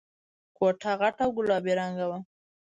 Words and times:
کوټه 0.57 0.91
غټه 0.99 1.23
او 1.27 1.31
گلابي 1.37 1.73
رنګه 1.79 2.05
وه. 2.09 2.17